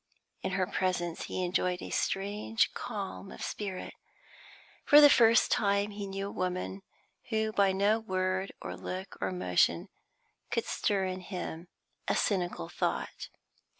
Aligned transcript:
In 0.41 0.53
her 0.53 0.65
presence 0.65 1.25
he 1.25 1.43
enjoyed 1.43 1.79
a 1.79 1.91
strange 1.91 2.73
calm 2.73 3.29
of 3.31 3.43
spirit. 3.43 3.93
For 4.83 4.99
the 4.99 5.11
first 5.11 5.51
time 5.51 5.91
he 5.91 6.07
knew 6.07 6.25
a 6.25 6.31
woman 6.31 6.81
who 7.29 7.51
by 7.51 7.71
no 7.71 7.99
word 7.99 8.51
or 8.63 8.75
look 8.75 9.15
or 9.21 9.31
motion 9.31 9.89
could 10.49 10.65
stir 10.65 11.05
in 11.05 11.19
him 11.21 11.67
a 12.07 12.15
cynical 12.15 12.67
thought. 12.67 13.29